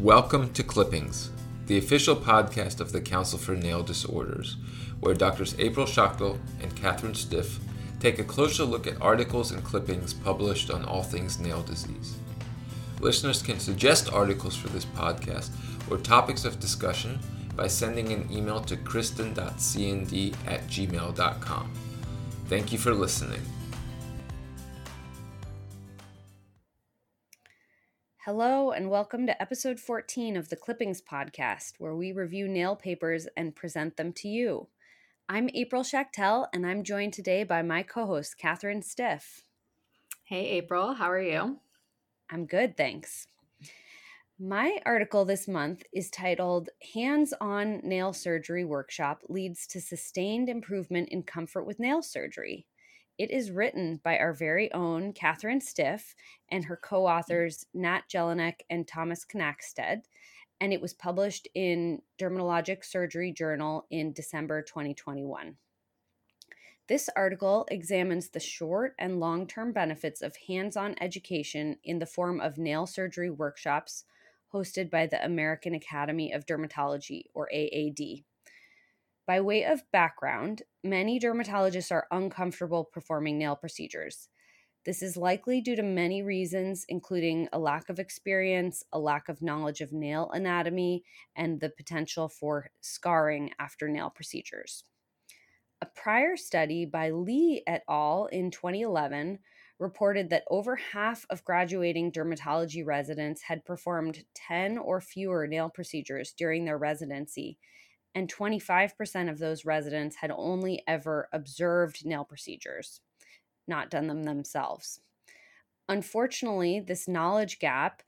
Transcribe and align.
Welcome 0.00 0.54
to 0.54 0.62
Clippings, 0.62 1.28
the 1.66 1.76
official 1.76 2.16
podcast 2.16 2.80
of 2.80 2.90
the 2.90 3.02
Council 3.02 3.38
for 3.38 3.54
Nail 3.54 3.82
Disorders, 3.82 4.56
where 5.00 5.12
Doctors 5.12 5.54
April 5.58 5.84
Schachtel 5.84 6.38
and 6.62 6.74
Catherine 6.74 7.14
Stiff 7.14 7.60
take 8.00 8.18
a 8.18 8.24
closer 8.24 8.64
look 8.64 8.86
at 8.86 8.98
articles 9.02 9.52
and 9.52 9.62
clippings 9.62 10.14
published 10.14 10.70
on 10.70 10.86
all 10.86 11.02
things 11.02 11.38
nail 11.38 11.62
disease. 11.62 12.16
Listeners 12.98 13.42
can 13.42 13.60
suggest 13.60 14.10
articles 14.10 14.56
for 14.56 14.68
this 14.68 14.86
podcast 14.86 15.50
or 15.90 15.98
topics 15.98 16.46
of 16.46 16.58
discussion 16.58 17.18
by 17.54 17.66
sending 17.66 18.10
an 18.10 18.26
email 18.32 18.62
to 18.62 18.78
kristen.cnd 18.78 20.34
at 20.46 20.66
gmail.com. 20.66 21.72
Thank 22.46 22.72
you 22.72 22.78
for 22.78 22.94
listening. 22.94 23.42
Hello, 28.32 28.70
and 28.70 28.88
welcome 28.88 29.26
to 29.26 29.42
episode 29.42 29.80
14 29.80 30.36
of 30.36 30.50
the 30.50 30.56
Clippings 30.56 31.02
Podcast, 31.02 31.72
where 31.78 31.96
we 31.96 32.12
review 32.12 32.46
nail 32.46 32.76
papers 32.76 33.26
and 33.36 33.56
present 33.56 33.96
them 33.96 34.12
to 34.12 34.28
you. 34.28 34.68
I'm 35.28 35.50
April 35.52 35.82
Schachtel, 35.82 36.46
and 36.52 36.64
I'm 36.64 36.84
joined 36.84 37.12
today 37.12 37.42
by 37.42 37.62
my 37.62 37.82
co 37.82 38.06
host, 38.06 38.38
Catherine 38.38 38.82
Stiff. 38.82 39.42
Hey, 40.22 40.46
April, 40.50 40.94
how 40.94 41.10
are 41.10 41.20
you? 41.20 41.58
I'm 42.30 42.46
good, 42.46 42.76
thanks. 42.76 43.26
My 44.38 44.78
article 44.86 45.24
this 45.24 45.48
month 45.48 45.82
is 45.92 46.08
titled 46.08 46.68
Hands 46.94 47.34
on 47.40 47.80
Nail 47.82 48.12
Surgery 48.12 48.64
Workshop 48.64 49.24
Leads 49.28 49.66
to 49.66 49.80
Sustained 49.80 50.48
Improvement 50.48 51.08
in 51.08 51.24
Comfort 51.24 51.66
with 51.66 51.80
Nail 51.80 52.00
Surgery. 52.00 52.68
It 53.20 53.30
is 53.30 53.50
written 53.50 54.00
by 54.02 54.16
our 54.16 54.32
very 54.32 54.72
own 54.72 55.12
Catherine 55.12 55.60
Stiff 55.60 56.14
and 56.50 56.64
her 56.64 56.78
mm. 56.78 56.80
co 56.80 57.06
authors 57.06 57.66
Nat 57.74 58.04
Jellinek 58.10 58.62
and 58.70 58.88
Thomas 58.88 59.26
Knackstedt, 59.26 60.04
and 60.58 60.72
it 60.72 60.80
was 60.80 60.94
published 60.94 61.46
in 61.54 62.00
Dermatologic 62.18 62.82
Surgery 62.82 63.30
Journal 63.30 63.84
in 63.90 64.14
December 64.14 64.62
2021. 64.62 65.56
This 66.88 67.10
article 67.14 67.68
examines 67.70 68.30
the 68.30 68.40
short 68.40 68.94
and 68.98 69.20
long 69.20 69.46
term 69.46 69.72
benefits 69.72 70.22
of 70.22 70.36
hands 70.48 70.74
on 70.74 70.94
education 70.98 71.76
in 71.84 71.98
the 71.98 72.06
form 72.06 72.40
of 72.40 72.56
nail 72.56 72.86
surgery 72.86 73.28
workshops 73.28 74.04
hosted 74.54 74.90
by 74.90 75.06
the 75.06 75.22
American 75.22 75.74
Academy 75.74 76.32
of 76.32 76.46
Dermatology, 76.46 77.24
or 77.34 77.50
AAD. 77.52 78.24
By 79.30 79.40
way 79.40 79.62
of 79.62 79.88
background, 79.92 80.62
many 80.82 81.20
dermatologists 81.20 81.92
are 81.92 82.08
uncomfortable 82.10 82.82
performing 82.82 83.38
nail 83.38 83.54
procedures. 83.54 84.28
This 84.84 85.02
is 85.02 85.16
likely 85.16 85.60
due 85.60 85.76
to 85.76 85.84
many 85.84 86.20
reasons, 86.20 86.84
including 86.88 87.48
a 87.52 87.58
lack 87.60 87.88
of 87.88 88.00
experience, 88.00 88.82
a 88.92 88.98
lack 88.98 89.28
of 89.28 89.40
knowledge 89.40 89.82
of 89.82 89.92
nail 89.92 90.30
anatomy, 90.32 91.04
and 91.36 91.60
the 91.60 91.70
potential 91.70 92.28
for 92.28 92.72
scarring 92.80 93.52
after 93.60 93.88
nail 93.88 94.10
procedures. 94.10 94.82
A 95.80 95.86
prior 95.86 96.36
study 96.36 96.84
by 96.84 97.10
Lee 97.10 97.62
et 97.68 97.84
al. 97.88 98.26
in 98.32 98.50
2011 98.50 99.38
reported 99.78 100.28
that 100.30 100.42
over 100.50 100.74
half 100.74 101.24
of 101.30 101.44
graduating 101.44 102.10
dermatology 102.10 102.84
residents 102.84 103.42
had 103.42 103.64
performed 103.64 104.24
10 104.34 104.76
or 104.76 105.00
fewer 105.00 105.46
nail 105.46 105.70
procedures 105.70 106.34
during 106.36 106.64
their 106.64 106.78
residency, 106.78 107.58
and 108.14 108.32
25% 108.32 109.30
of 109.30 109.38
those 109.38 109.64
residents 109.64 110.16
had 110.16 110.30
only 110.30 110.82
ever 110.86 111.28
observed 111.32 112.04
nail 112.04 112.24
procedures, 112.24 113.00
not 113.68 113.90
done 113.90 114.06
them 114.06 114.24
themselves. 114.24 115.00
Unfortunately, 115.88 116.80
this 116.80 117.08
knowledge 117.08 117.58
gap 117.58 118.02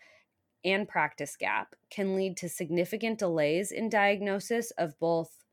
and 0.64 0.88
practice 0.88 1.36
gap 1.36 1.74
can 1.90 2.14
lead 2.14 2.36
to 2.36 2.48
significant 2.48 3.18
delays 3.18 3.72
in 3.72 3.88
diagnosis 3.88 4.70
of 4.72 4.98
both 4.98 5.44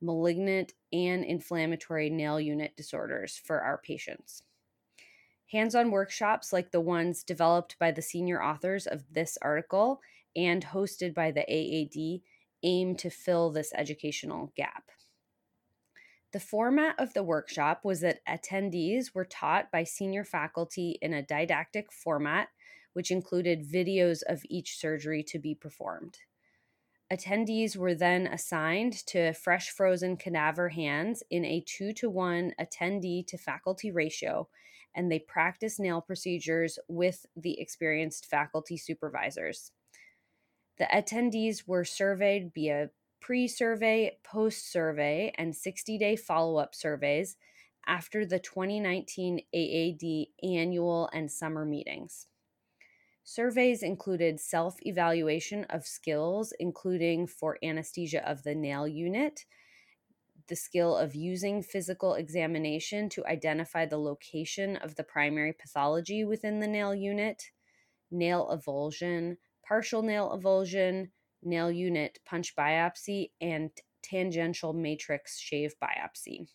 malignant 0.00 0.74
and 0.92 1.24
inflammatory 1.24 2.10
nail 2.10 2.40
unit 2.40 2.76
disorders 2.76 3.40
for 3.42 3.60
our 3.60 3.78
patients. 3.78 4.42
Hands 5.50 5.74
on 5.74 5.90
workshops 5.90 6.52
like 6.52 6.70
the 6.70 6.80
ones 6.80 7.24
developed 7.24 7.78
by 7.78 7.90
the 7.90 8.02
senior 8.02 8.42
authors 8.42 8.86
of 8.86 9.02
this 9.10 9.38
article 9.40 10.00
and 10.36 10.66
hosted 10.66 11.14
by 11.14 11.30
the 11.30 11.40
AAD 11.50 12.20
aim 12.62 12.96
to 12.96 13.10
fill 13.10 13.50
this 13.50 13.72
educational 13.74 14.52
gap. 14.56 14.90
The 16.32 16.40
format 16.40 16.94
of 16.98 17.14
the 17.14 17.22
workshop 17.22 17.84
was 17.84 18.00
that 18.00 18.20
attendees 18.26 19.14
were 19.14 19.24
taught 19.24 19.70
by 19.70 19.84
senior 19.84 20.24
faculty 20.24 20.98
in 21.00 21.14
a 21.14 21.22
didactic 21.22 21.90
format, 21.90 22.48
which 22.92 23.10
included 23.10 23.66
videos 23.66 24.22
of 24.28 24.42
each 24.50 24.76
surgery 24.76 25.22
to 25.22 25.38
be 25.38 25.54
performed. 25.54 26.18
Attendees 27.10 27.76
were 27.76 27.94
then 27.94 28.26
assigned 28.26 28.92
to 29.06 29.32
fresh 29.32 29.70
frozen 29.70 30.18
cadaver 30.18 30.68
hands 30.68 31.22
in 31.30 31.46
a 31.46 31.64
two 31.66 31.94
to 31.94 32.10
one 32.10 32.52
attendee 32.60 33.26
to 33.26 33.38
faculty 33.38 33.90
ratio, 33.90 34.48
and 34.94 35.10
they 35.10 35.18
practiced 35.18 35.80
nail 35.80 36.02
procedures 36.02 36.78
with 36.88 37.24
the 37.34 37.58
experienced 37.58 38.26
faculty 38.26 38.76
supervisors. 38.76 39.72
The 40.78 40.86
attendees 40.86 41.66
were 41.66 41.84
surveyed 41.84 42.52
via 42.54 42.90
pre 43.20 43.48
survey, 43.48 44.18
post 44.22 44.70
survey, 44.70 45.32
and 45.36 45.54
60 45.54 45.98
day 45.98 46.16
follow 46.16 46.56
up 46.56 46.74
surveys 46.74 47.36
after 47.86 48.24
the 48.24 48.38
2019 48.38 49.40
AAD 49.52 50.26
annual 50.42 51.08
and 51.12 51.30
summer 51.30 51.64
meetings. 51.64 52.26
Surveys 53.24 53.82
included 53.82 54.40
self 54.40 54.76
evaluation 54.86 55.64
of 55.64 55.86
skills, 55.86 56.52
including 56.60 57.26
for 57.26 57.58
anesthesia 57.62 58.26
of 58.28 58.42
the 58.42 58.54
nail 58.54 58.86
unit, 58.86 59.44
the 60.46 60.56
skill 60.56 60.96
of 60.96 61.14
using 61.14 61.62
physical 61.62 62.14
examination 62.14 63.08
to 63.10 63.26
identify 63.26 63.84
the 63.84 63.98
location 63.98 64.76
of 64.76 64.94
the 64.94 65.04
primary 65.04 65.52
pathology 65.52 66.24
within 66.24 66.60
the 66.60 66.66
nail 66.66 66.94
unit, 66.94 67.50
nail 68.10 68.48
avulsion, 68.50 69.36
partial 69.68 70.02
nail 70.02 70.30
avulsion, 70.36 71.10
nail 71.42 71.70
unit 71.70 72.18
punch 72.24 72.56
biopsy, 72.56 73.30
and 73.40 73.70
tangential 74.02 74.72
matrix 74.72 75.38
shave 75.38 75.74
biopsy. 75.82 76.48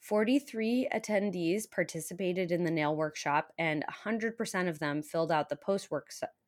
43 0.00 0.88
attendees 0.94 1.70
participated 1.70 2.52
in 2.52 2.64
the 2.64 2.70
nail 2.70 2.94
workshop, 2.94 3.52
and 3.58 3.84
100% 4.04 4.68
of 4.68 4.78
them 4.78 5.02
filled 5.02 5.32
out 5.32 5.48
the 5.48 5.56
post 5.56 5.88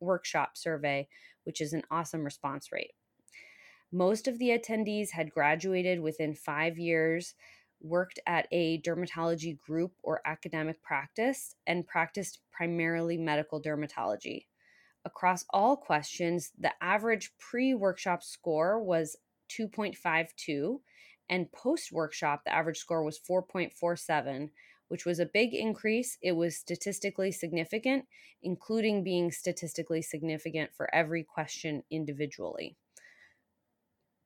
workshop 0.01 0.57
survey, 0.57 1.09
which 1.45 1.61
is 1.61 1.73
an 1.73 1.83
awesome 1.91 2.25
response 2.25 2.73
rate. 2.73 2.93
Most 3.91 4.29
of 4.29 4.39
the 4.39 4.51
attendees 4.51 5.11
had 5.11 5.31
graduated 5.31 6.01
within 6.01 6.35
five 6.35 6.79
years, 6.79 7.35
worked 7.81 8.21
at 8.27 8.49
a 8.53 8.81
dermatology 8.81 9.59
group 9.59 9.93
or 10.03 10.23
academic 10.25 10.83
practice, 10.83 11.55
and 11.67 11.87
practiced 11.87 12.41
primarily 12.53 13.19
medical 13.19 13.61
dermatology 13.61 14.47
across 15.05 15.45
all 15.51 15.77
questions, 15.77 16.53
the 16.59 16.73
average 16.81 17.33
pre 17.39 17.75
workshop 17.75 18.23
score 18.23 18.83
was 18.83 19.17
2.52, 19.51 20.81
and 21.29 21.53
post 21.53 21.93
workshop, 21.93 22.43
the 22.45 22.55
average 22.55 22.79
score 22.79 23.03
was 23.03 23.19
4.47, 23.19 24.51
which 24.89 25.07
was 25.07 25.19
a 25.19 25.27
big 25.27 25.55
increase. 25.55 26.19
It 26.23 26.33
was 26.33 26.57
statistically 26.57 27.33
significant, 27.33 28.05
including 28.43 29.05
being 29.05 29.33
statistically 29.33 30.03
significant 30.03 30.71
for 30.75 30.95
every 30.95 31.25
question 31.25 31.83
individually. 31.91 32.77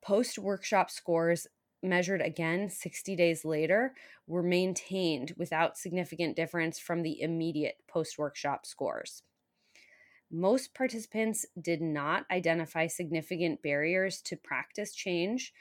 Post 0.03 0.39
workshop 0.39 0.91
scores 0.91 1.47
measured 1.83 2.21
again 2.21 2.69
60 2.69 3.15
days 3.17 3.45
later 3.45 3.95
were 4.27 4.43
maintained 4.43 5.35
without 5.37 5.77
significant 5.79 6.37
difference 6.37 6.79
from 6.79 7.03
the 7.03 7.21
immediate 7.21 7.77
post 7.89 8.19
workshop 8.19 8.67
scores. 8.67 9.23
Most 10.31 10.75
participants 10.75 11.47
did 11.61 11.81
not 11.81 12.27
identify 12.31 12.89
significant 12.89 13.63
barriers 13.63 14.21
to 14.23 14.37
practice 14.37 14.95
change, 14.95 15.55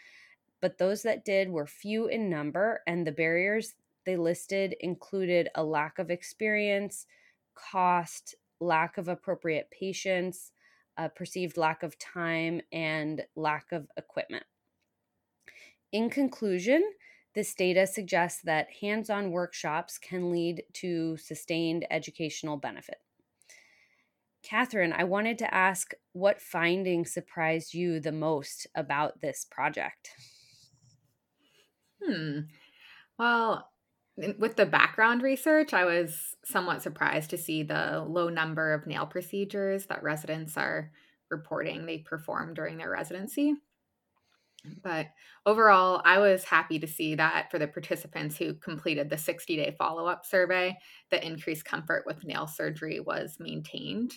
but 0.62 0.78
those 0.78 1.04
that 1.04 1.24
did 1.24 1.50
were 1.50 1.68
few 1.68 2.08
in 2.08 2.30
number, 2.30 2.82
and 2.88 3.06
the 3.06 3.12
barriers 3.12 3.76
they 4.06 4.18
listed 4.18 4.76
included 4.80 5.50
a 5.56 5.64
lack 5.64 6.00
of 6.00 6.10
experience, 6.10 7.06
cost, 7.54 8.36
lack 8.60 8.98
of 8.98 9.08
appropriate 9.08 9.70
patients, 9.72 10.52
a 10.98 11.10
perceived 11.10 11.58
lack 11.58 11.84
of 11.84 11.98
time, 12.00 12.62
and 12.72 13.24
lack 13.36 13.72
of 13.72 13.88
equipment. 13.98 14.46
In 15.92 16.10
conclusion, 16.10 16.84
this 17.36 17.54
data 17.54 17.86
suggests 17.86 18.42
that 18.44 18.72
hands 18.82 19.10
on 19.10 19.32
workshops 19.32 19.98
can 19.98 20.32
lead 20.32 20.64
to 20.74 21.18
sustained 21.18 21.86
educational 21.92 22.58
benefit. 22.58 22.98
Catherine, 24.46 24.94
I 24.94 25.06
wanted 25.06 25.40
to 25.40 25.54
ask 25.54 25.94
what 26.14 26.40
finding 26.40 27.06
surprised 27.06 27.74
you 27.74 28.00
the 28.00 28.12
most 28.12 28.68
about 28.76 29.20
this 29.22 29.46
project? 29.50 30.12
Hmm. 32.04 32.42
Well, 33.18 33.72
with 34.38 34.56
the 34.56 34.68
background 34.68 35.24
research, 35.24 35.74
I 35.74 35.86
was 35.86 36.36
somewhat 36.46 36.84
surprised 36.84 37.32
to 37.32 37.38
see 37.38 37.64
the 37.64 38.06
low 38.08 38.30
number 38.30 38.74
of 38.74 38.86
nail 38.86 39.08
procedures 39.08 39.88
that 39.88 40.04
residents 40.04 40.58
are 40.58 40.92
reporting 41.32 41.86
they 41.86 41.98
perform 41.98 42.54
during 42.54 42.78
their 42.78 42.92
residency. 42.92 43.56
But 44.84 45.08
overall, 45.46 46.02
I 46.06 46.20
was 46.20 46.44
happy 46.44 46.80
to 46.80 46.88
see 46.88 47.16
that 47.16 47.50
for 47.52 47.60
the 47.60 47.68
participants 47.68 48.38
who 48.38 48.54
completed 48.54 49.10
the 49.10 49.18
60 49.18 49.56
day 49.56 49.76
follow 49.78 50.06
up 50.06 50.26
survey, 50.26 50.78
the 51.10 51.26
increased 51.26 51.66
comfort 51.66 52.04
with 52.06 52.24
nail 52.24 52.48
surgery 52.48 53.00
was 53.00 53.38
maintained. 53.40 54.14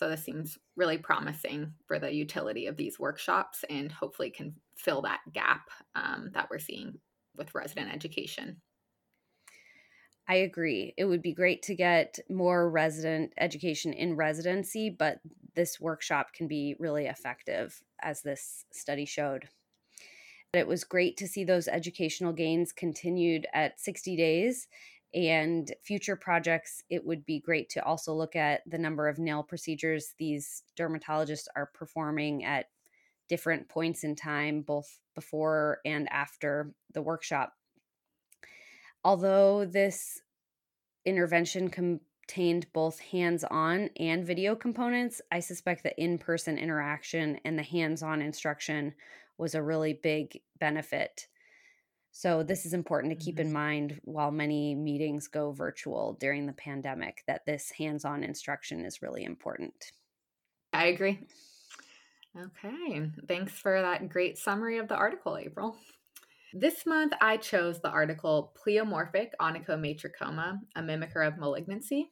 So, 0.00 0.08
this 0.08 0.24
seems 0.24 0.56
really 0.76 0.96
promising 0.96 1.74
for 1.86 1.98
the 1.98 2.10
utility 2.10 2.68
of 2.68 2.78
these 2.78 2.98
workshops 2.98 3.66
and 3.68 3.92
hopefully 3.92 4.30
can 4.30 4.54
fill 4.74 5.02
that 5.02 5.20
gap 5.34 5.68
um, 5.94 6.30
that 6.32 6.48
we're 6.50 6.58
seeing 6.58 6.94
with 7.36 7.54
resident 7.54 7.92
education. 7.92 8.62
I 10.26 10.36
agree. 10.36 10.94
It 10.96 11.04
would 11.04 11.20
be 11.20 11.34
great 11.34 11.60
to 11.64 11.74
get 11.74 12.18
more 12.30 12.70
resident 12.70 13.34
education 13.36 13.92
in 13.92 14.16
residency, 14.16 14.88
but 14.88 15.20
this 15.54 15.78
workshop 15.78 16.32
can 16.32 16.48
be 16.48 16.76
really 16.78 17.04
effective, 17.04 17.78
as 18.00 18.22
this 18.22 18.64
study 18.72 19.04
showed. 19.04 19.50
It 20.54 20.66
was 20.66 20.82
great 20.82 21.18
to 21.18 21.28
see 21.28 21.44
those 21.44 21.68
educational 21.68 22.32
gains 22.32 22.72
continued 22.72 23.46
at 23.52 23.78
60 23.78 24.16
days. 24.16 24.66
And 25.12 25.72
future 25.82 26.16
projects, 26.16 26.82
it 26.88 27.04
would 27.04 27.26
be 27.26 27.40
great 27.40 27.68
to 27.70 27.84
also 27.84 28.14
look 28.14 28.36
at 28.36 28.62
the 28.66 28.78
number 28.78 29.08
of 29.08 29.18
nail 29.18 29.42
procedures 29.42 30.14
these 30.18 30.62
dermatologists 30.78 31.48
are 31.56 31.66
performing 31.66 32.44
at 32.44 32.66
different 33.28 33.68
points 33.68 34.04
in 34.04 34.14
time, 34.14 34.62
both 34.62 34.98
before 35.14 35.78
and 35.84 36.08
after 36.12 36.72
the 36.92 37.02
workshop. 37.02 37.54
Although 39.04 39.64
this 39.64 40.20
intervention 41.04 41.70
contained 41.70 42.66
both 42.72 43.00
hands 43.00 43.44
on 43.44 43.90
and 43.96 44.24
video 44.24 44.54
components, 44.54 45.20
I 45.32 45.40
suspect 45.40 45.82
the 45.82 46.00
in 46.00 46.18
person 46.18 46.58
interaction 46.58 47.40
and 47.44 47.58
the 47.58 47.62
hands 47.62 48.02
on 48.02 48.22
instruction 48.22 48.94
was 49.38 49.54
a 49.54 49.62
really 49.62 49.94
big 49.94 50.40
benefit. 50.58 51.26
So, 52.12 52.42
this 52.42 52.66
is 52.66 52.74
important 52.74 53.12
to 53.12 53.24
keep 53.24 53.38
in 53.38 53.46
mm-hmm. 53.46 53.54
mind 53.54 54.00
while 54.04 54.30
many 54.30 54.74
meetings 54.74 55.28
go 55.28 55.52
virtual 55.52 56.16
during 56.20 56.46
the 56.46 56.52
pandemic, 56.52 57.22
that 57.26 57.46
this 57.46 57.70
hands 57.70 58.04
on 58.04 58.24
instruction 58.24 58.84
is 58.84 59.02
really 59.02 59.24
important. 59.24 59.92
I 60.72 60.86
agree. 60.86 61.20
Okay. 62.38 63.10
Thanks 63.26 63.52
for 63.52 63.80
that 63.80 64.08
great 64.08 64.38
summary 64.38 64.78
of 64.78 64.88
the 64.88 64.94
article, 64.94 65.36
April. 65.36 65.76
This 66.52 66.84
month, 66.84 67.12
I 67.20 67.36
chose 67.36 67.80
the 67.80 67.90
article 67.90 68.52
Pleomorphic 68.58 69.30
Onychomatricoma, 69.40 70.58
a 70.74 70.82
Mimicker 70.82 71.26
of 71.26 71.38
Malignancy 71.38 72.10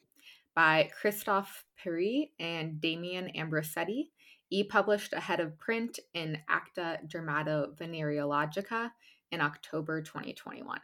by 0.55 0.91
Christophe 1.01 1.65
Perrin 1.77 2.27
and 2.39 2.81
Damien 2.81 3.31
Ambrosetti, 3.37 4.11
e 4.51 4.65
published 4.65 5.13
ahead 5.13 5.41
of 5.41 5.59
print 5.59 5.99
in 6.15 6.39
Acta 6.49 6.99
Dermatovenereologica 7.07 8.91
in 9.33 9.41
October 9.41 10.03
2021. 10.03 10.79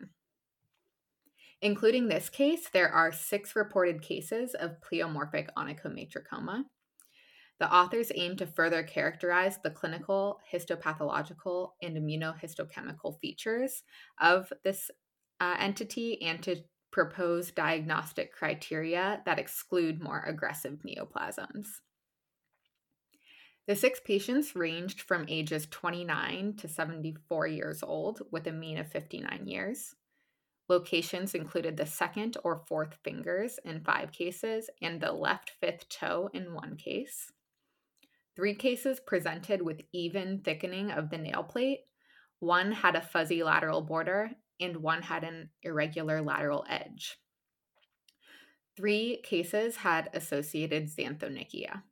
Including 1.63 2.09
this 2.09 2.29
case, 2.29 2.69
there 2.73 2.91
are 2.91 3.13
six 3.13 3.57
reported 3.57 4.03
cases 4.03 4.55
of 4.55 4.81
pleomorphic 4.81 5.49
onychomatricoma. 5.57 6.65
The 7.61 7.73
authors 7.73 8.11
aim 8.15 8.37
to 8.37 8.47
further 8.47 8.83
characterize 8.83 9.59
the 9.63 9.71
clinical, 9.71 10.41
histopathological, 10.53 11.71
and 11.81 11.97
immunohistochemical 11.97 13.19
features 13.21 13.83
of 14.21 14.53
this 14.65 14.91
uh, 15.41 15.57
entity 15.59 16.21
and 16.23 16.43
to 16.43 16.57
propose 16.91 17.51
diagnostic 17.51 18.33
criteria 18.33 19.23
that 19.25 19.39
exclude 19.39 20.03
more 20.03 20.23
aggressive 20.27 20.81
neoplasms. 20.87 21.67
The 23.67 23.77
six 23.77 23.99
patients 23.99 24.55
ranged 24.55 25.01
from 25.01 25.25
ages 25.27 25.67
29 25.71 26.57
to 26.59 26.69
74 26.69 27.47
years 27.47 27.83
old, 27.83 28.21
with 28.31 28.47
a 28.47 28.53
mean 28.53 28.77
of 28.79 28.91
59 28.91 29.47
years. 29.47 29.95
Locations 30.69 31.35
included 31.35 31.77
the 31.77 31.87
second 31.87 32.37
or 32.45 32.65
fourth 32.67 32.95
fingers 33.03 33.59
in 33.65 33.85
five 33.85 34.13
cases 34.13 34.69
and 34.83 35.01
the 35.01 35.13
left 35.13 35.53
fifth 35.61 35.89
toe 35.89 36.31
in 36.33 36.55
one 36.55 36.77
case. 36.77 37.33
Three 38.37 38.55
cases 38.55 39.01
presented 39.01 39.63
with 39.63 39.83
even 39.93 40.41
thickening 40.41 40.91
of 40.91 41.11
the 41.11 41.19
nail 41.19 41.43
plate. 41.43 41.81
One 42.41 42.73
had 42.73 42.97
a 42.97 43.01
fuzzy 43.01 43.43
lateral 43.43 43.81
border, 43.81 44.31
and 44.61 44.79
one 44.79 45.03
had 45.03 45.25
an 45.25 45.51
irregular 45.63 46.21
lateral 46.21 46.65
edge. 46.69 47.17
Three 48.77 49.21
cases 49.23 49.77
had 49.77 50.11
associated 50.13 50.87
xanthonychia. 50.87 51.83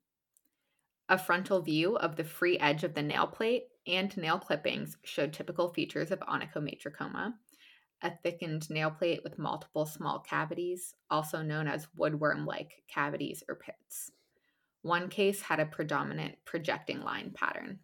A 1.13 1.19
frontal 1.19 1.61
view 1.61 1.99
of 1.99 2.17
the 2.17 2.25
free 2.25 2.59
edge 2.59 2.85
of 2.85 2.95
the 2.95 3.03
nail 3.03 3.27
plate 3.27 3.65
and 3.87 4.17
nail 4.17 4.39
clippings 4.39 4.97
showed 5.05 5.35
typical 5.35 5.69
features 5.69 6.11
of 6.11 6.21
onychomatricoma. 6.21 7.35
A 8.01 8.13
thickened 8.23 8.71
nail 8.71 8.91
plate 8.91 9.21
with 9.23 9.39
multiple 9.39 9.85
small 9.85 10.21
cavities, 10.21 10.95
also 11.11 11.43
known 11.43 11.69
as 11.69 11.87
woodworm 11.99 12.47
like 12.47 12.85
cavities 12.89 13.45
or 13.47 13.57
pits. 13.57 14.11
One 14.81 15.11
case 15.11 15.43
had 15.43 15.61
a 15.61 15.67
predominant 15.67 16.37
projecting 16.47 17.03
line 17.03 17.33
pattern. 17.35 17.81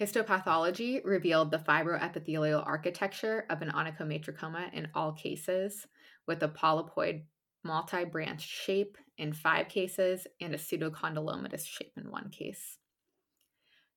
Histopathology 0.00 1.00
revealed 1.04 1.52
the 1.52 1.58
fibroepithelial 1.58 2.66
architecture 2.66 3.46
of 3.48 3.62
an 3.62 3.70
onychomatricoma 3.70 4.74
in 4.74 4.88
all 4.96 5.12
cases, 5.12 5.86
with 6.26 6.42
a 6.42 6.48
polypoid 6.48 7.22
multi 7.64 8.04
branched 8.04 8.48
shape 8.48 8.96
in 9.18 9.32
five 9.32 9.68
cases 9.68 10.26
and 10.40 10.54
a 10.54 10.58
pseudocondylomatous 10.58 11.66
shape 11.66 11.92
in 11.96 12.10
one 12.10 12.30
case. 12.30 12.78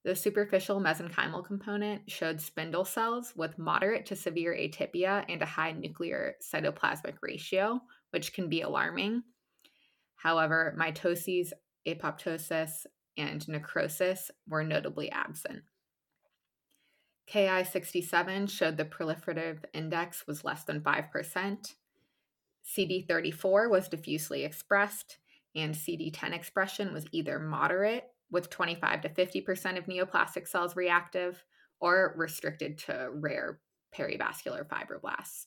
The 0.04 0.14
superficial 0.14 0.80
mesenchymal 0.80 1.46
component 1.46 2.10
showed 2.10 2.40
spindle 2.40 2.84
cells 2.84 3.32
with 3.36 3.58
moderate 3.58 4.04
to 4.06 4.16
severe 4.16 4.54
atypia 4.54 5.24
and 5.28 5.40
a 5.40 5.46
high 5.46 5.72
nuclear 5.72 6.34
cytoplasmic 6.42 7.14
ratio, 7.22 7.80
which 8.10 8.34
can 8.34 8.50
be 8.50 8.60
alarming, 8.60 9.22
However, 10.24 10.74
mitoses, 10.78 11.52
apoptosis, 11.86 12.86
and 13.18 13.46
necrosis 13.46 14.30
were 14.48 14.64
notably 14.64 15.10
absent. 15.10 15.64
Ki67 17.30 18.48
showed 18.48 18.78
the 18.78 18.86
proliferative 18.86 19.58
index 19.74 20.26
was 20.26 20.42
less 20.42 20.64
than 20.64 20.80
5%. 20.80 21.74
CD34 22.64 23.70
was 23.70 23.88
diffusely 23.88 24.44
expressed, 24.44 25.18
and 25.54 25.74
CD10 25.74 26.32
expression 26.32 26.92
was 26.92 27.06
either 27.12 27.38
moderate, 27.38 28.04
with 28.30 28.50
25 28.50 29.02
to 29.02 29.08
50% 29.10 29.78
of 29.78 29.86
neoplastic 29.86 30.48
cells 30.48 30.74
reactive, 30.74 31.44
or 31.80 32.14
restricted 32.16 32.78
to 32.78 33.10
rare 33.12 33.60
perivascular 33.96 34.66
fibroblasts. 34.66 35.46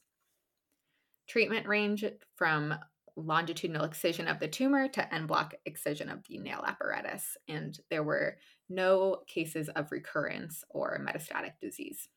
Treatment 1.27 1.67
ranged 1.67 2.09
from 2.35 2.75
longitudinal 3.17 3.83
excision 3.83 4.27
of 4.27 4.39
the 4.39 4.47
tumor 4.47 4.87
to 4.87 5.13
en 5.13 5.25
bloc 5.25 5.55
excision 5.65 6.09
of 6.09 6.19
the 6.29 6.37
nail 6.37 6.63
apparatus, 6.65 7.35
and 7.47 7.77
there 7.89 8.03
were 8.03 8.37
no 8.69 9.17
cases 9.27 9.69
of 9.69 9.91
recurrence 9.91 10.63
or 10.69 11.03
metastatic 11.03 11.53
disease. 11.59 12.07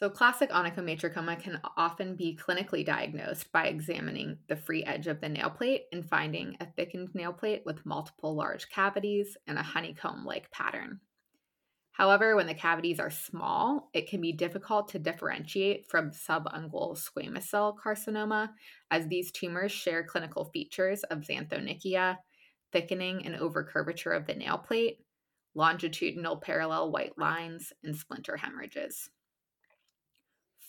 So, 0.00 0.08
classic 0.08 0.48
onychomatricoma 0.48 1.38
can 1.42 1.60
often 1.76 2.16
be 2.16 2.34
clinically 2.34 2.86
diagnosed 2.86 3.52
by 3.52 3.66
examining 3.66 4.38
the 4.48 4.56
free 4.56 4.82
edge 4.82 5.06
of 5.06 5.20
the 5.20 5.28
nail 5.28 5.50
plate 5.50 5.84
and 5.92 6.08
finding 6.08 6.56
a 6.58 6.64
thickened 6.64 7.14
nail 7.14 7.34
plate 7.34 7.64
with 7.66 7.84
multiple 7.84 8.34
large 8.34 8.70
cavities 8.70 9.36
and 9.46 9.58
a 9.58 9.62
honeycomb 9.62 10.24
like 10.24 10.50
pattern. 10.50 11.00
However, 11.92 12.34
when 12.34 12.46
the 12.46 12.54
cavities 12.54 12.98
are 12.98 13.10
small, 13.10 13.90
it 13.92 14.08
can 14.08 14.22
be 14.22 14.32
difficult 14.32 14.88
to 14.88 14.98
differentiate 14.98 15.86
from 15.90 16.12
subungual 16.12 16.98
squamous 16.98 17.42
cell 17.42 17.76
carcinoma, 17.84 18.52
as 18.90 19.06
these 19.06 19.30
tumors 19.30 19.70
share 19.70 20.02
clinical 20.02 20.46
features 20.46 21.02
of 21.02 21.18
xanthonychia, 21.18 22.16
thickening 22.72 23.26
and 23.26 23.34
overcurvature 23.34 24.16
of 24.16 24.26
the 24.26 24.32
nail 24.32 24.56
plate, 24.56 25.00
longitudinal 25.54 26.38
parallel 26.38 26.90
white 26.90 27.18
lines, 27.18 27.70
and 27.84 27.94
splinter 27.94 28.38
hemorrhages. 28.38 29.10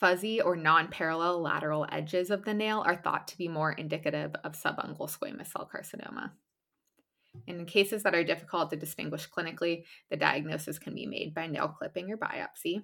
Fuzzy 0.01 0.41
or 0.41 0.55
non 0.55 0.87
parallel 0.87 1.41
lateral 1.41 1.85
edges 1.91 2.31
of 2.31 2.43
the 2.43 2.55
nail 2.55 2.83
are 2.83 2.95
thought 2.95 3.27
to 3.27 3.37
be 3.37 3.47
more 3.47 3.71
indicative 3.71 4.35
of 4.43 4.53
subungual 4.53 5.07
squamous 5.07 5.51
cell 5.51 5.69
carcinoma. 5.71 6.31
In 7.45 7.67
cases 7.67 8.01
that 8.01 8.15
are 8.15 8.23
difficult 8.23 8.71
to 8.71 8.75
distinguish 8.75 9.29
clinically, 9.29 9.83
the 10.09 10.17
diagnosis 10.17 10.79
can 10.79 10.95
be 10.95 11.05
made 11.05 11.35
by 11.35 11.45
nail 11.45 11.67
clipping 11.69 12.11
or 12.11 12.17
biopsy. 12.17 12.81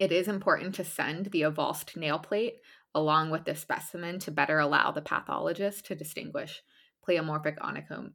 It 0.00 0.10
is 0.10 0.26
important 0.26 0.74
to 0.74 0.84
send 0.84 1.26
the 1.26 1.42
avulsed 1.42 1.96
nail 1.96 2.18
plate 2.18 2.56
along 2.92 3.30
with 3.30 3.44
the 3.44 3.54
specimen 3.54 4.18
to 4.18 4.32
better 4.32 4.58
allow 4.58 4.90
the 4.90 5.00
pathologist 5.00 5.86
to 5.86 5.94
distinguish 5.94 6.60
pleomorphic 7.06 7.56
onychom 7.58 8.14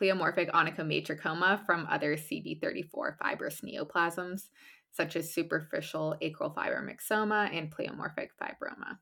pleomorphic 0.00 0.50
onychomatricoma 0.50 1.64
from 1.66 1.86
other 1.90 2.16
CD34 2.16 3.18
fibrous 3.18 3.60
neoplasms, 3.60 4.48
such 4.92 5.16
as 5.16 5.32
superficial 5.32 6.16
acral 6.22 6.54
fibromyxoma 6.54 7.54
and 7.56 7.74
pleomorphic 7.74 8.28
fibroma. 8.40 8.98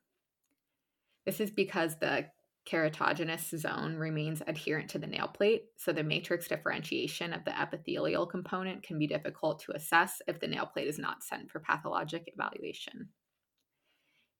This 1.24 1.40
is 1.40 1.50
because 1.50 1.96
the 1.96 2.26
keratogenous 2.68 3.56
zone 3.58 3.96
remains 3.96 4.42
adherent 4.46 4.90
to 4.90 4.98
the 4.98 5.06
nail 5.06 5.28
plate, 5.28 5.64
so 5.76 5.92
the 5.92 6.02
matrix 6.02 6.48
differentiation 6.48 7.32
of 7.32 7.44
the 7.44 7.58
epithelial 7.58 8.26
component 8.26 8.82
can 8.82 8.98
be 8.98 9.06
difficult 9.06 9.60
to 9.60 9.72
assess 9.72 10.20
if 10.26 10.38
the 10.38 10.48
nail 10.48 10.66
plate 10.66 10.88
is 10.88 10.98
not 10.98 11.22
sent 11.22 11.50
for 11.50 11.60
pathologic 11.60 12.30
evaluation. 12.34 13.08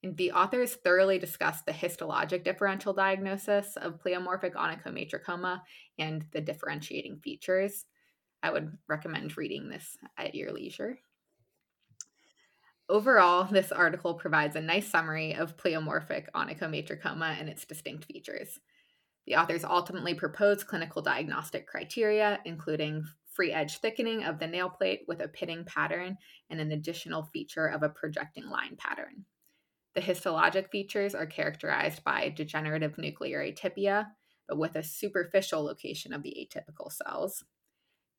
And 0.03 0.17
the 0.17 0.33
authors 0.33 0.75
thoroughly 0.75 1.19
discussed 1.19 1.67
the 1.67 1.73
histologic 1.73 2.45
differential 2.45 2.93
diagnosis 2.93 3.77
of 3.77 4.01
pleomorphic 4.01 4.55
onychomatricoma 4.55 5.63
and 5.99 6.25
the 6.33 6.41
differentiating 6.41 7.19
features. 7.19 7.87
I 8.43 8.51
would 8.51 8.77
recommend 8.89 9.37
reading 9.37 9.69
this 9.69 9.97
at 10.17 10.35
your 10.35 10.53
leisure. 10.53 10.99
Overall, 12.91 13.45
this 13.45 13.71
article 13.71 14.15
provides 14.15 14.57
a 14.57 14.63
nice 14.63 14.89
summary 14.89 15.35
of 15.35 15.59
pleomorphic 15.59 16.27
onychomatricoma 16.35 17.39
and 17.39 17.49
its 17.49 17.67
distinct 17.67 18.07
features. 18.07 18.59
The 19.27 19.37
authors 19.37 19.63
ultimately 19.63 20.15
proposed 20.15 20.67
clinical 20.67 21.03
diagnostic 21.03 21.67
criteria, 21.67 22.41
including 22.47 23.05
free 23.31 23.53
edge 23.53 23.79
thickening 23.79 24.25
of 24.25 24.39
the 24.39 24.47
nail 24.47 24.71
plate 24.71 25.03
with 25.07 25.21
a 25.21 25.29
pitting 25.29 25.65
pattern 25.65 26.17
and 26.49 26.61
an 26.61 26.73
additional 26.73 27.25
feature 27.25 27.67
of 27.67 27.83
a 27.83 27.91
projecting 27.91 28.49
line 28.49 28.77
pattern. 28.79 29.27
The 29.95 30.01
histologic 30.01 30.71
features 30.71 31.15
are 31.15 31.27
characterized 31.27 32.03
by 32.05 32.31
degenerative 32.31 32.97
nuclear 32.97 33.41
atypia, 33.41 34.07
but 34.49 34.57
with 34.57 34.77
a 34.77 34.83
superficial 34.83 35.63
location 35.63 36.15
of 36.15 36.23
the 36.23 36.35
atypical 36.35 36.91
cells, 36.91 37.45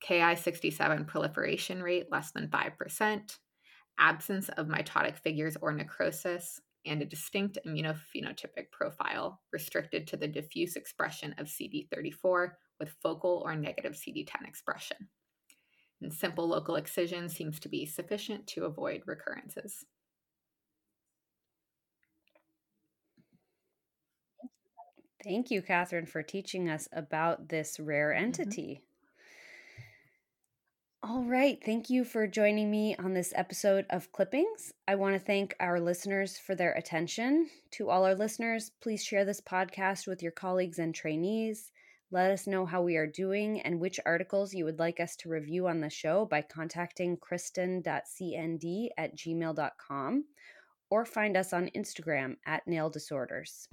Ki67 0.07 1.07
proliferation 1.07 1.81
rate 1.81 2.11
less 2.11 2.31
than 2.31 2.49
5%, 2.49 3.38
absence 4.00 4.50
of 4.50 4.68
mitotic 4.68 5.18
figures 5.18 5.58
or 5.62 5.72
necrosis, 5.72 6.62
and 6.86 7.01
a 7.01 7.06
distinct 7.06 7.58
immunophenotypic 7.68 8.72
profile 8.72 9.41
restricted 9.51 10.08
to 10.08 10.18
the 10.18 10.27
diffuse 10.27 10.75
expression 10.75 11.36
of 11.38 11.48
CD34 11.48 12.51
with 12.79 12.96
focal 13.01 13.44
or 13.46 13.56
negative 13.56 13.94
CD10 13.94 14.48
expression. 14.48 14.98
And 16.01 16.13
simple 16.13 16.48
local 16.48 16.75
excision 16.75 17.27
seems 17.27 17.60
to 17.60 17.70
be 17.70 17.86
sufficient 17.86 18.48
to 18.48 18.65
avoid 18.65 19.03
recurrences. 19.06 19.86
Thank 25.22 25.51
you, 25.51 25.62
Catherine, 25.62 26.06
for 26.06 26.24
teaching 26.24 26.70
us 26.70 26.88
about 26.94 27.50
this 27.50 27.77
rare 27.79 28.12
mm-hmm. 28.12 28.24
entity. 28.24 28.82
All 31.01 31.24
right. 31.24 31.58
Thank 31.63 31.89
you 31.89 32.03
for 32.03 32.27
joining 32.27 32.70
me 32.70 32.94
on 32.98 33.13
this 33.13 33.32
episode 33.34 33.86
of 33.89 34.12
Clippings. 34.12 34.74
I 34.86 34.96
want 34.96 35.15
to 35.15 35.20
thank 35.20 35.56
our 35.62 35.79
listeners 35.79 36.38
for 36.38 36.56
their 36.56 36.74
attention. 36.74 37.50
To 37.72 37.89
all 37.89 38.03
our 38.03 38.15
listeners, 38.15 38.72
please 38.82 39.01
share 39.01 39.24
this 39.24 39.39
podcast 39.39 40.08
with 40.08 40.22
your 40.22 40.34
colleagues 40.34 40.77
and 40.77 40.94
trainees. 40.94 41.72
Let 42.12 42.32
us 42.32 42.48
know 42.48 42.65
how 42.65 42.82
we 42.82 42.98
are 42.98 43.08
doing 43.08 43.62
and 43.62 43.79
which 43.79 44.01
articles 44.06 44.53
you 44.53 44.65
would 44.65 44.79
like 44.79 45.00
us 45.00 45.15
to 45.18 45.29
review 45.29 45.70
on 45.70 45.79
the 45.79 45.89
show 45.89 46.25
by 46.25 46.41
contacting 46.41 47.15
kristen.cnd 47.15 48.89
at 48.98 49.15
gmail.com 49.15 50.25
or 50.89 51.06
find 51.06 51.38
us 51.38 51.53
on 51.53 51.70
Instagram 51.77 52.36
at 52.46 52.68
nail 52.68 52.89
disorders. 52.89 53.70